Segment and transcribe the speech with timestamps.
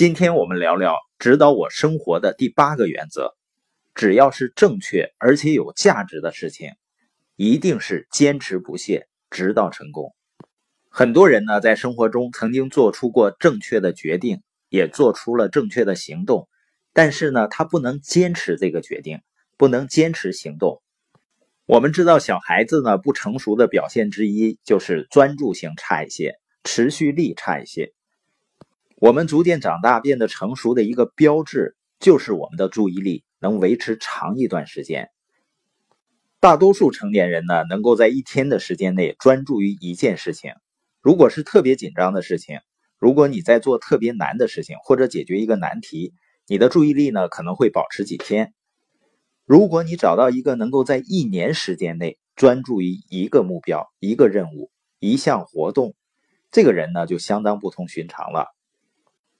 [0.00, 3.36] 今天我们聊聊指导我生活的第八个原则：
[3.94, 6.70] 只要是正确而且有价值的事情，
[7.36, 10.14] 一定是坚持不懈，直到成功。
[10.88, 14.40] 很多人呢，在生活中曾经做出过正确的决定，
[14.70, 16.48] 也做出了正确的行动，
[16.94, 19.20] 但是呢，他不能坚持这个决定，
[19.58, 20.80] 不能坚持行动。
[21.66, 27.92] 我们知道，小孩子呢不成熟的表现之一就是专注性差一些，持续力差一些。
[29.00, 35.08] 我们逐渐长大变得成熟的一个标志，就是我们的注意力能维持长一段时间。
[36.38, 40.52] 大多数成年人呢，能够在一天的时间内专注于一件事情。
[41.00, 42.58] 如果是特别紧张的事情，
[42.98, 46.12] 如果你在做特别难的事情或者解决一个难题，
[46.46, 48.52] 你的注意力呢可能会保持几天。
[49.46, 55.94] 如果你找到一个能够在一年时间内专注于一个目标、一个任务、一项活动，
[56.50, 58.54] 这个人呢就相当不同寻常了。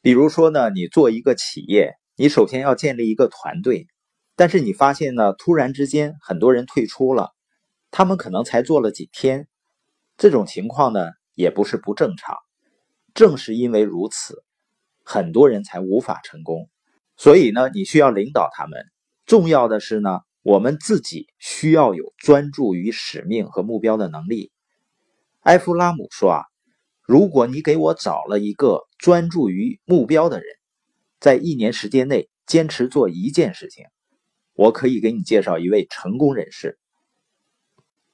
[0.02, 3.86] 比如说呢，你做一个企业，你首先要建立一个团队，
[4.34, 7.34] 但是你发现呢，突然之间很多人退出了，
[7.90, 9.46] 他们可能才做了几天，
[10.16, 12.38] 这种情况呢也不是不正常，
[13.12, 14.42] 正是因为如此，
[15.04, 16.70] 很多人才无法成功。
[17.18, 18.86] 所以呢，你需要领导他们。
[19.26, 24.50] 重要的是呢，我们自己需要有专注于使命和目标的能力。
[25.40, 26.49] 埃夫拉姆说啊。
[27.10, 30.46] 如果你给我找了一个专注于目标的人，
[31.18, 33.86] 在一年时间内坚持做一件事情，
[34.54, 36.78] 我可以给你介绍一位成功人士。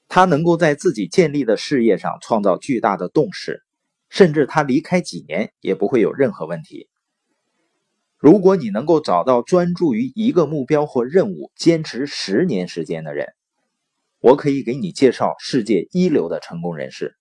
[0.09, 3.61] 他能够在自己建立的事业上创造巨大的动势，
[4.09, 6.89] 甚至他离开几年也不会有任何问题。
[8.17, 13.27] 如果你能够找到专注于一个目标或任务坚持十年时间的人，
[14.21, 17.15] 我可以给你介绍世界一流的成功人士。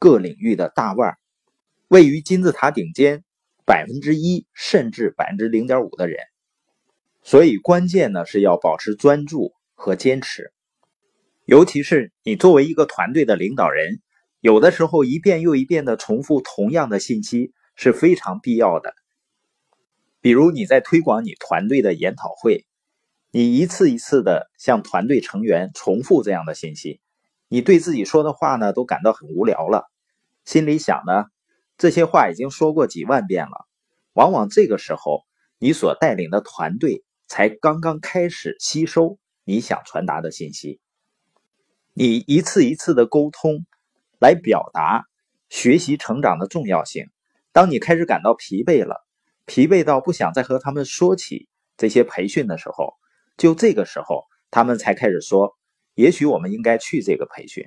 [0.00, 1.18] 各领域的大腕，
[1.90, 3.24] 位于金字塔顶尖
[3.66, 6.20] 百分之一甚至百分之零点五的人，
[7.20, 10.52] 所以关键呢是要保持专注和坚持，
[11.46, 14.00] 尤其是你作为一个团队的领导人，
[14.38, 18.94] 有的时候一遍又一遍的重复同样的信息是非常必要的。
[20.20, 22.66] 比如你在推广你团队的研讨会，
[23.32, 27.00] 你一次一次的向团队成员重复这样的信息。
[27.48, 29.90] 你对自己说的话呢，都感到很无聊了，
[30.44, 31.24] 心里想呢，
[31.80, 33.66] 这些话已经说过几万遍了。
[34.12, 35.24] 往往这个时候，
[35.58, 40.78] 你所带领的团队才刚刚开始吸收你想传达的信息。
[41.94, 43.64] 你一次一次的沟通，
[44.20, 45.06] 来表达
[45.48, 47.06] 学习成长的重要性。
[47.50, 49.02] 当你开始感到疲惫了，
[49.46, 51.48] 疲惫到不想再和他们说起
[51.78, 52.92] 这些培训的时候，
[53.38, 55.56] 就这个时候，他们才开始说。
[55.94, 57.64] 也许我们应该去这个培训。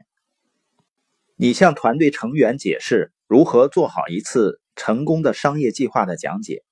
[1.36, 6.64] 你向团队成员解释如何做好一次成功的商业计划的讲解。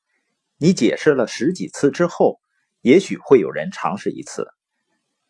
[0.57, 2.39] 你解释了十几次之后，
[2.81, 4.47] 也许会有人尝试一次。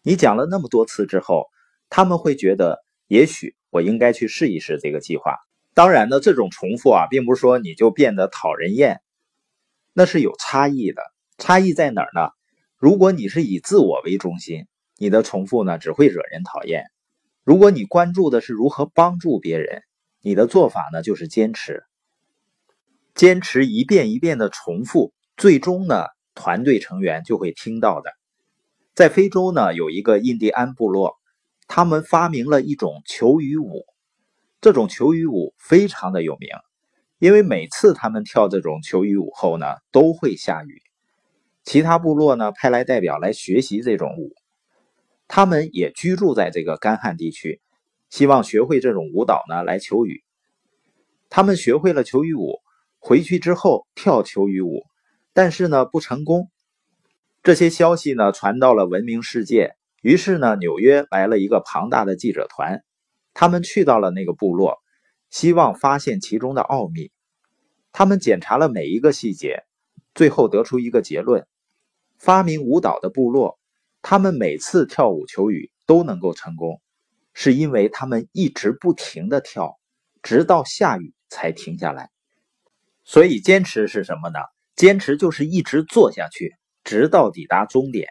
[0.02, 1.48] 你讲了那么多次之后，
[1.90, 5.38] 他们会觉得，也许我应该去试一试这个计划。
[5.74, 9.02] 当然呢，这种重复啊，并不是说你就变得讨人厌，
[9.94, 11.02] 那是有差异的。
[11.38, 12.30] 差异在哪儿呢？
[12.78, 14.68] 如果你是以自我为中心。
[14.98, 16.84] 你的重复呢，只会惹人讨厌。
[17.44, 19.82] 如果你关注的是如何帮助别人，
[20.22, 21.84] 你的做法呢，就是坚持，
[23.16, 26.06] 坚持一遍一遍的重复，最终呢，
[26.36, 28.12] 团队成员就会听到的。
[28.94, 31.18] 在非洲呢，有一个印第安部落，
[31.68, 33.86] 他们发明了一种求雨舞，
[34.62, 36.50] 这种求雨舞非常的有名，
[37.18, 40.82] 因为每次他们跳这种求雨舞后呢，都会下雨。
[41.64, 44.36] 其他部落呢，派来代表来学习这种舞。
[45.28, 47.62] 他们也居住在这个干旱地区，
[48.12, 50.24] 希望学会这种舞蹈呢来求雨。
[51.30, 52.60] 他们学会了求雨舞，
[53.00, 54.84] 回去之后跳求雨舞，
[55.34, 56.52] 但是呢不成功。
[57.42, 62.84] 这些消息呢传到了闻名世界，于是呢纽约来了一个庞大的记者团，
[63.34, 64.80] 他们去到了那个部落，
[65.30, 67.12] 希望发现其中的奥秘。
[67.94, 69.64] 他们检查了每一个细节，
[70.14, 71.48] 最后得出一个结论：
[72.18, 73.58] 发明舞蹈的部落。
[74.02, 76.82] 他们每次跳舞求雨都能够成功，
[77.34, 79.80] 是因为他们一直不停的跳，
[80.22, 82.10] 直到下雨才停下来。
[83.04, 84.40] 所以坚持是什么呢？
[84.76, 88.10] 坚持就是一直做下去，直到抵达终点。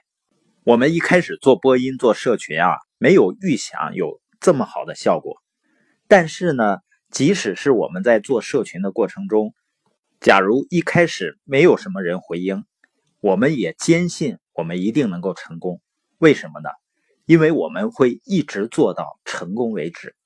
[0.64, 5.36] 我们一开始做播音、做社群啊，没有预想有这么好的效果。
[6.08, 6.78] 但是呢，
[7.10, 9.54] 即使是我们在做社群的过程中，
[10.20, 12.64] 假如一开始没有什么人回应，
[13.20, 14.38] 我们也坚信。
[14.52, 15.80] 我们一定能够成功，
[16.18, 16.68] 为什么呢？
[17.30, 20.16] 因为我们会一直做到成功为止。